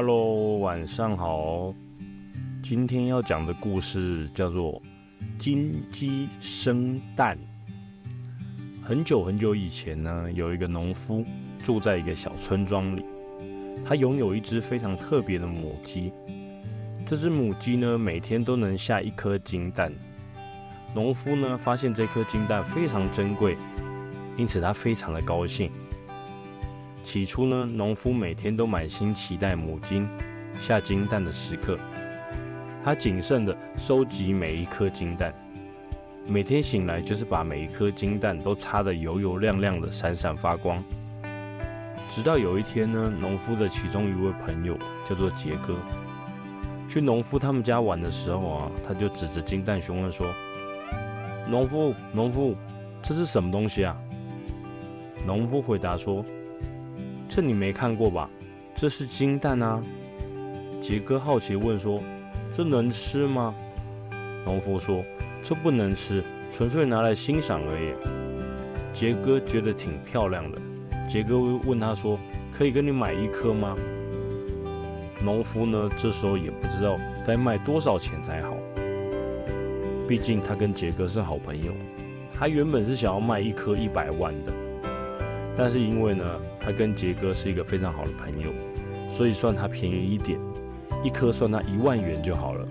[0.00, 1.74] Hello，晚上好。
[2.62, 4.74] 今天要讲的故事叫做
[5.40, 7.36] 《金鸡生蛋》。
[8.80, 11.24] 很久很久以前呢，有一个农夫
[11.64, 13.04] 住在一个小村庄里，
[13.84, 16.12] 他拥有一只非常特别的母鸡。
[17.04, 19.92] 这只母鸡呢，每天都能下一颗金蛋。
[20.94, 23.56] 农夫呢，发现这颗金蛋非常珍贵，
[24.36, 25.68] 因此他非常的高兴。
[27.08, 30.06] 起初呢，农夫每天都满心期待母鸡
[30.60, 31.78] 下金蛋的时刻。
[32.84, 35.32] 他谨慎地收集每一颗金蛋，
[36.26, 40.84] 每天醒来就是把每一颗金蛋都擦得油油亮亮的，闪闪发光。
[42.10, 45.78] 直到有一天呢，农夫的其中一位朋友叫做杰哥，
[46.86, 50.30] 去农夫他们家玩的时候啊，他就指着金蛋询问说
[51.48, 52.54] ：“农夫，农夫，
[53.02, 53.96] 这是什么东西啊？”
[55.24, 56.22] 农夫回答说。
[57.38, 58.28] 这你没看过吧？
[58.74, 59.80] 这是金蛋啊！
[60.82, 62.02] 杰哥好奇问说
[62.52, 63.54] ：“这能吃吗？”
[64.44, 65.04] 农夫说
[65.40, 67.94] ：“这不能吃，纯粹拿来欣赏而已。”
[68.92, 70.60] 杰哥觉得挺漂亮的。
[71.08, 72.18] 杰哥问他说
[72.52, 73.76] ：“可以跟你买一颗吗？”
[75.22, 78.56] 农夫呢，这时候也不知道该卖多少钱才好。
[80.08, 81.72] 毕竟他跟杰哥是好朋友，
[82.34, 84.52] 他原本是想要卖一颗一百万的，
[85.56, 86.24] 但是因为呢。
[86.68, 88.50] 他跟杰哥是一个非常好的朋友，
[89.08, 90.38] 所以算他便宜一点，
[91.02, 92.68] 一颗算他一万元就好了。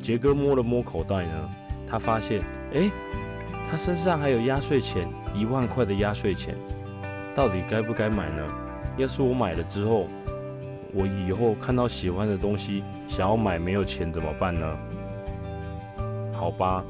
[0.00, 1.50] 杰哥摸了摸口袋呢，
[1.90, 2.40] 他发现，
[2.72, 2.88] 哎，
[3.68, 6.54] 他身上还有压岁钱，一万块的压岁钱，
[7.34, 8.46] 到底该不该买呢？
[8.96, 10.06] 要是我买了之后，
[10.94, 14.78] 我以后看到喜欢的东西想要买没有钱怎么办呢？
[16.32, 16.84] 好吧，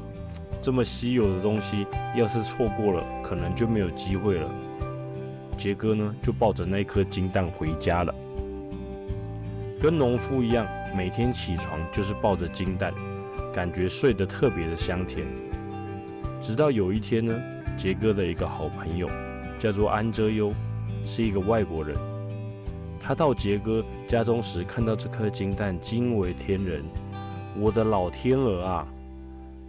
[0.61, 4.47] 这么稀有的东西，要是错过了，可能就没有机会了。
[5.59, 8.15] 杰哥呢，就抱着那颗金蛋回家了。
[9.81, 12.93] 跟农夫一样，每天起床就是抱着金蛋，
[13.53, 15.27] 感觉睡得特别的香甜。
[16.39, 17.37] 直到有一天呢，
[17.77, 19.09] 杰哥的一个好朋友
[19.59, 20.53] 叫做安哲优，
[21.05, 21.93] 是一个外国人。
[23.01, 26.81] 他到杰哥家中时，看到这颗金蛋，惊为天人。
[27.57, 28.87] 我的老天鹅啊，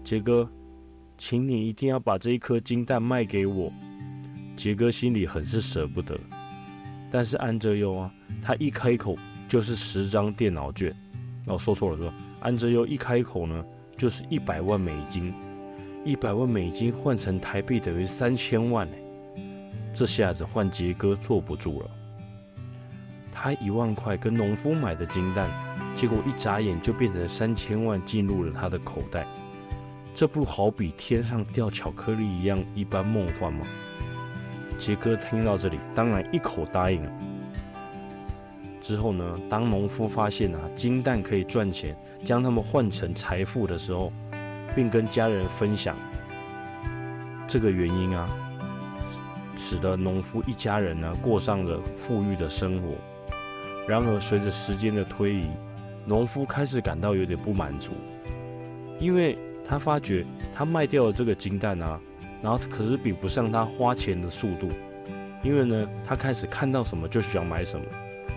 [0.05, 0.49] 杰哥，
[1.19, 3.73] 请你一定要把这一颗金蛋卖给我。
[4.63, 6.21] 杰哥心里很是舍不得，
[7.11, 8.13] 但是安哲优啊，
[8.43, 9.17] 他一开口
[9.49, 10.95] 就是十张电脑券。
[11.47, 13.65] 哦，说错了，说安哲优一开口呢，
[13.97, 15.33] 就是一百万美金，
[16.05, 18.97] 一百万美金换成台币等于三千万呢。
[19.95, 21.91] 这下子换杰哥坐不住了。
[23.33, 25.51] 他一万块跟农夫买的金蛋，
[25.95, 29.27] 结果一眨眼就变成三千万进入了他的口袋。
[30.15, 33.67] 这不好比天上掉巧克力一样一般梦幻吗？
[34.81, 37.13] 杰哥听到这里，当然一口答应了。
[38.81, 44.11] 之后呢，当农夫发现啊金蛋可以赚钱，将它们换成财富的时候，
[44.75, 45.95] 并跟家人分享
[47.47, 48.27] 这个原因啊，
[49.55, 52.89] 使得农夫一家人呢过上了富裕的生活。
[53.87, 55.47] 然而，随着时间的推移，
[56.07, 57.91] 农夫开始感到有点不满足，
[58.99, 59.37] 因为
[59.69, 60.25] 他发觉
[60.55, 62.01] 他卖掉了这个金蛋啊。
[62.43, 64.69] 然后可是比不上他花钱的速度，
[65.43, 67.85] 因为呢，他开始看到什么就想买什么。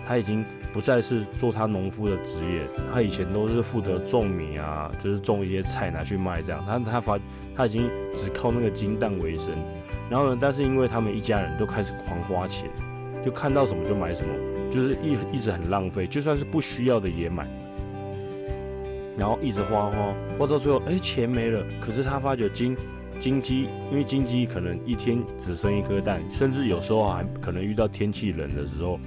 [0.06, 6.62] 他已经不再是做他农夫的职业，他以前都是负责种米啊，就是种一些菜拿去卖这样。
[6.66, 7.18] 他他发
[7.56, 9.54] 他已经只靠那个金蛋为生。
[10.10, 12.68] 然后呢，但是因为他们一家人都开始狂花钱，
[13.24, 14.34] 就看到什么就买什么，
[14.70, 17.48] 就是一一直很浪费，就算是不需要的也买。
[19.16, 21.64] 然后一直花花花到最后，哎，钱没了。
[21.80, 22.76] 可是他发觉金。
[23.20, 28.98] 金鸡，因为金鸡可能一天只生一颗蛋，甚至有时候还可能遇到天气冷的时候，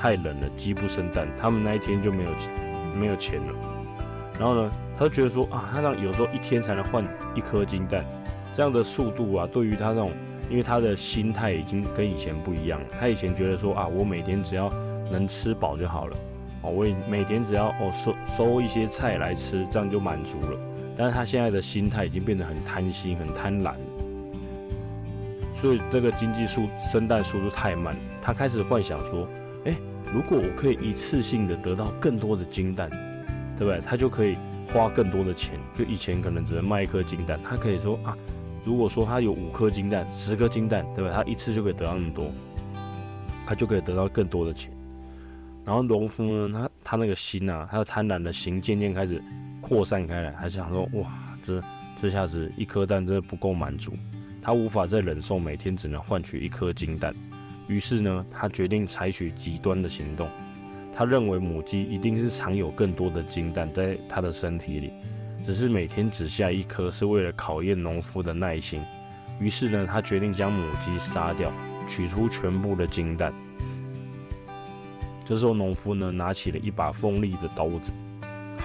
[0.00, 2.30] 太冷了，鸡不生蛋，他们那一天就没有
[2.98, 3.52] 没有钱了。
[4.38, 7.04] 然后呢，他就觉得说啊，他让有时候一天才能换
[7.34, 8.04] 一颗金蛋，
[8.52, 10.10] 这样的速度啊，对于他那种，
[10.50, 12.86] 因为他的心态已经跟以前不一样了。
[13.00, 14.68] 他以前觉得说啊，我每天只要
[15.10, 16.16] 能吃饱就好了，
[16.62, 20.58] 哦，我每天只要哦收收一些菜来吃，这样就满足了。
[20.96, 23.74] 但是他现在的心态已经变得很贪心、很贪婪，
[25.52, 27.96] 所以这个经济速生蛋速度太慢。
[28.22, 29.28] 他开始幻想说
[29.66, 29.76] ：“哎，
[30.12, 32.88] 如果我可以一次性的得到更多的金蛋，
[33.58, 33.80] 对不对？
[33.80, 34.36] 他就可以
[34.72, 35.58] 花更多的钱。
[35.74, 38.16] 就以前可能只能卖一颗金蛋，他可以说啊，
[38.62, 41.10] 如果说他有五颗金蛋、十颗金蛋，对吧？
[41.12, 42.30] 他一次就可以得到那么多，
[43.44, 44.72] 他就可以得到更多的钱。
[45.64, 49.20] 然后农夫呢，他他那个心啊，他的贪婪的心渐渐开始。”
[49.66, 51.10] 扩散开来，还想说哇，
[51.42, 51.62] 这
[51.98, 53.94] 这下子一颗蛋真的不够满足，
[54.42, 57.14] 他无法再忍受每天只能换取一颗金蛋，
[57.66, 60.28] 于是呢，他决定采取极端的行动，
[60.94, 64.92] 他认为母鸡一定是藏有更多的金蛋在它的身体里，
[65.42, 68.82] 只是每天只下一颗是为了考验农夫的耐心。
[69.40, 71.50] 于是呢，他决定将母鸡杀掉，
[71.88, 73.32] 取出全部的金蛋。
[75.24, 77.90] 这时候，农夫呢拿起了一把锋利的刀子，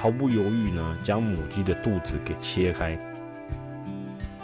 [0.02, 2.98] 毫不犹豫呢将母鸡的肚子给切开。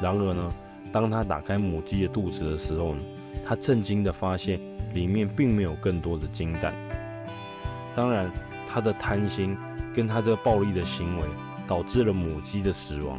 [0.01, 0.51] 然而呢，
[0.91, 3.01] 当他打开母鸡的肚子的时候呢，
[3.45, 4.59] 他震惊的发现
[4.93, 6.73] 里面并没有更多的金蛋。
[7.95, 8.29] 当然，
[8.69, 9.55] 他的贪心
[9.93, 11.27] 跟他这暴力的行为
[11.65, 13.17] 导致了母鸡的死亡，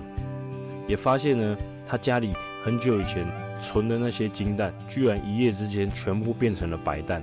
[0.87, 1.57] 也发现呢
[1.87, 2.35] 他家里。
[2.63, 3.25] 很久以前
[3.61, 7.23] 存的那些金蛋，居然一夜之间全部变成了白蛋。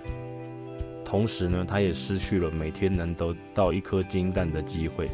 [1.13, 5.07] 同时呢，他也失去了每天能得到一颗金蛋的机会。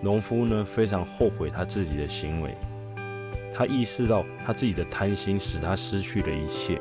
[0.00, 2.54] 农夫呢，非常后悔他自己的行为。
[3.52, 6.80] 他意识到他自己的贪心使他失去了一切。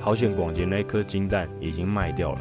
[0.00, 2.40] 好险，广杰那颗金蛋已经卖掉了。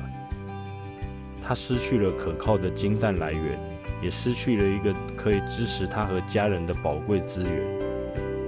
[1.42, 3.58] 他失去了可靠的金蛋来源，
[4.00, 7.80] 也失去了一个可以支持他和家人的宝贵资源。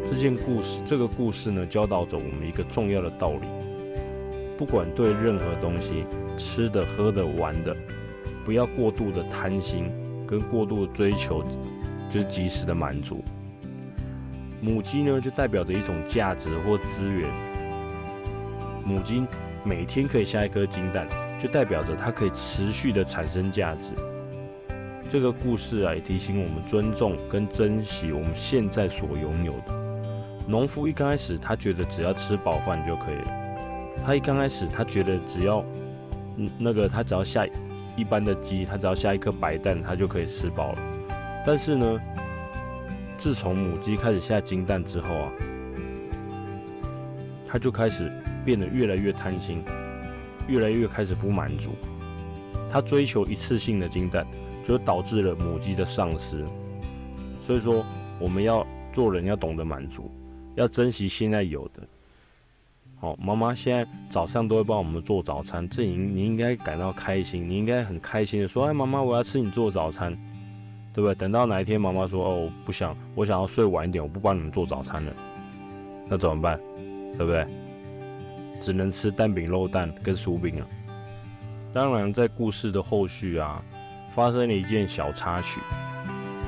[0.03, 3.47] 这件故事，这个故事呢，教导着我们一个重要的道理：
[4.59, 6.05] 不管对任何东西，
[6.37, 7.75] 吃的、喝的、玩的，
[8.43, 9.89] 不要过度的贪心，
[10.27, 11.43] 跟过度的追求，
[12.09, 13.23] 就是及时的满足。
[14.61, 17.29] 母鸡呢，就代表着一种价值或资源。
[18.83, 19.23] 母鸡
[19.63, 21.07] 每天可以下一颗金蛋，
[21.39, 23.91] 就代表着它可以持续的产生价值。
[25.07, 29.85] 这个故事啊，也提醒我们尊重跟珍惜我们现在所拥有的。
[30.47, 33.31] 农夫一刚开始，他觉得只要吃饱饭就可以了。
[34.03, 35.63] 他一刚开始，他觉得只要，
[36.57, 37.45] 那个他只要下
[37.95, 40.79] 一般的鸡，他只要下一颗白蛋，他就可以吃饱了。
[41.45, 41.99] 但是呢，
[43.17, 45.31] 自从母鸡开始下金蛋之后啊，
[47.47, 48.11] 他就开始
[48.43, 49.63] 变得越来越贪心，
[50.47, 51.71] 越来越开始不满足。
[52.71, 54.27] 他追求一次性的金蛋，
[54.65, 56.43] 就导致了母鸡的丧失。
[57.39, 57.85] 所以说，
[58.19, 60.11] 我们要做人要懂得满足。
[60.55, 61.87] 要珍惜现在有的。
[63.05, 70.11] 好，妈妈现在早上都会帮我们做早餐，这你你应该感到开心，你应该很开心的说：“哎，妈妈，我要吃你做早餐，
[70.91, 75.13] 对不对？”等到哪一天妈妈说：“哦，不想，我想要睡晚一点，我不帮你们做早餐了。”
[76.09, 76.59] 那怎么办？
[77.15, 77.45] 对不对？
[78.59, 80.67] 只能吃蛋饼、肉蛋跟薯饼了。
[81.75, 83.63] 当然，在故事的后续啊，
[84.15, 85.61] 发生了一件小插曲。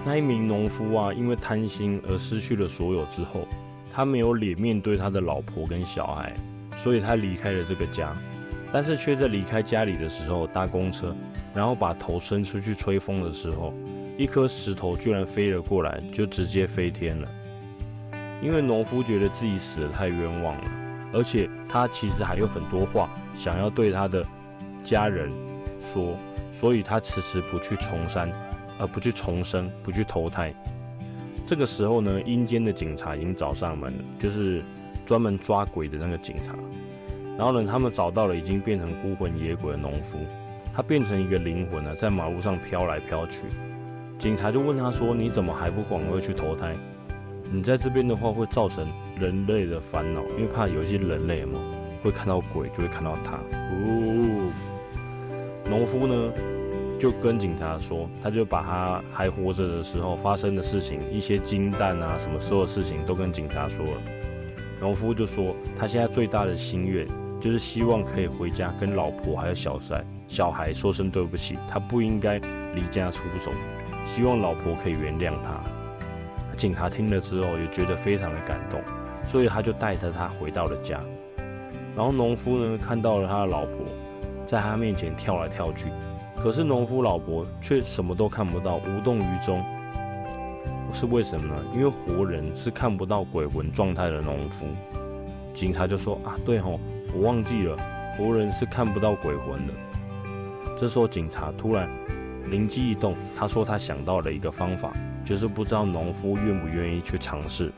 [0.04, 3.48] 那一名农夫啊，因为贪心而失去了所有之后。
[3.89, 6.31] 他没有脸面对他的老婆跟小孩，
[6.77, 8.15] 所以他离开了这个家，
[8.71, 11.13] 但是却在离开家里的时候搭公车，
[11.53, 13.74] 然后把头伸出去吹风的时候，
[14.18, 17.27] 一颗石头居然飞了过来，就直接飞天了。
[18.41, 20.71] 因为农夫觉得自己死得太冤枉了，
[21.12, 24.23] 而且他其实还有很多话想要对他的
[24.83, 25.31] 家人
[25.81, 26.15] 说，
[26.51, 28.31] 所以他迟迟不去重山，
[28.80, 30.53] 而不去重生，不去投胎。
[31.47, 34.62] 这个时候呢，阴间的警察已经找上门了，就是
[35.07, 36.54] 专门抓鬼的那个警察。
[37.38, 40.19] 然后呢，他们找到了已经变成孤魂野鬼的农夫，
[40.75, 43.44] 他变成一个灵魂呢，在马路上飘来飘去。
[44.19, 46.75] 警察就问他说：“你怎么还不赶快去投胎？
[47.51, 48.86] 你在这边的话会造成
[49.19, 51.59] 人类的烦恼，因为怕有一些人类嘛
[52.04, 54.52] 会看到鬼，就会看到他。”哦，
[55.69, 56.33] 农夫呢？
[56.99, 64.02] 就跟警察说，他就把他还活着的时候发生的事情，一些金蛋啊，什么所有事情都跟警察说了。
[64.80, 67.07] 农夫就说，他现在最大的心愿
[67.40, 72.38] 就是希望可以回家跟老婆还有小三小孩说声对不起，他不应该
[72.76, 73.52] 离家出走，
[74.06, 75.60] 希望老婆可以原谅他。
[76.56, 78.81] 警察听了之后也觉得非常的感动，
[79.24, 81.00] 所以他就带着他回到了家。
[81.96, 83.86] 然后农夫呢看到了他的老婆
[84.46, 85.88] 在他面前跳来跳去。
[86.36, 89.64] 可是农夫老婆却什么都看不到，无动于衷，
[90.97, 91.63] 是为什么呢？
[91.75, 94.66] 因为活人是看不到鬼魂状态的农夫。
[95.54, 96.80] 警察就说：“啊，对吼，
[97.13, 97.77] 我忘记了，
[98.18, 99.73] 活人是看不到鬼魂的。”
[100.75, 101.87] 这时候警察突然
[102.49, 104.92] 灵机一动，他说他想到了一个方法，
[105.23, 107.71] 就是不知道农夫愿不愿意去尝试。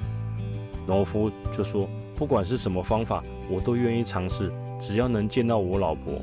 [0.88, 3.22] 农夫就说：“不管是什么方法，
[3.52, 4.50] 我都愿意尝试，
[4.80, 6.22] 只要能见到我老婆。”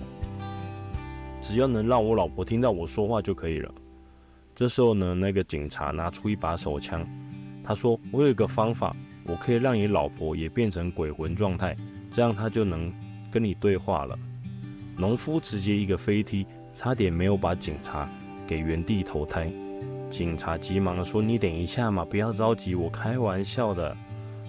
[1.43, 3.71] 只要能让我老婆听到我说话就可以了。
[4.57, 7.07] 这时候呢，那个警察拿出一把手枪，
[7.63, 11.77] 他说：“我有一个方法，我可以让你老婆也变成鬼魂状态，
[12.11, 12.91] 这样他就能
[13.31, 14.19] 跟你对话了。”
[14.97, 18.09] 农夫直接一个飞踢，差点没有把警察
[18.47, 19.53] 给原地投胎。
[20.09, 23.95] 警察急忙说：“你等一下嘛，不要着急，我开玩笑的。”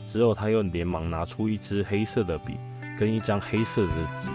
[0.07, 2.53] 之后他又连忙拿出一支黑色的笔
[2.97, 4.29] 跟一张黑色的纸。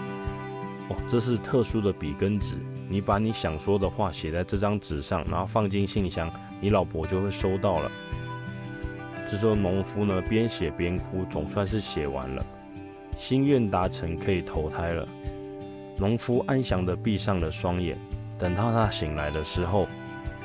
[0.91, 2.57] 哦，这是特殊的笔跟纸，
[2.89, 7.91] 你把你想说的话写在这张纸上，然后放进信箱，你老婆就会收到了。
[9.31, 12.45] 这时候农夫呢边写边哭，总算是写完了，
[13.17, 15.09] 心愿达成，可以投胎了。
[15.97, 17.97] 农夫安详地闭上了双眼，
[18.39, 19.87] 等到他醒来的时候，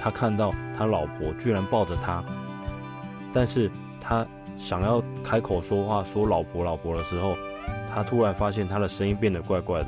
[0.01, 2.24] 他看到他老婆居然抱着他，
[3.34, 4.25] 但是他
[4.56, 7.36] 想要开口说话说“老婆，老婆”的时候，
[7.94, 9.88] 他突然发现他的声音变得怪怪的，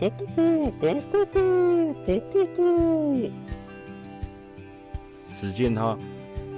[0.00, 3.30] 咕咕咕咕咕咕咕咕咕。
[5.34, 5.98] 只见他，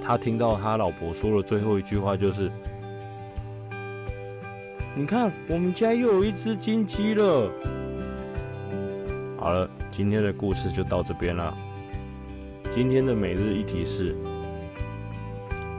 [0.03, 2.51] 他听到他老婆说的最后一句话就是
[4.95, 7.49] ：“你看，我们家又有一只金鸡了。”
[9.39, 11.51] 好了，今天的故事就到这边了。
[12.71, 14.15] 今天的每日一题是：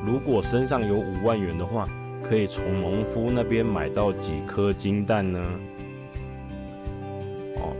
[0.04, 1.88] 如果身上有五万元的话，
[2.24, 5.40] 可以从农夫那边买到几颗金蛋呢？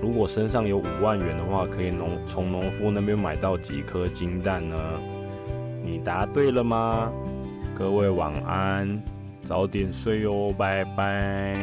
[0.02, 4.76] 如果身上有五万元的话，可以农从农夫那边买到几颗金蛋呢？
[5.80, 7.11] 你答对了吗？
[7.73, 9.00] 各位晚安，
[9.42, 11.56] 早点睡哦，拜拜。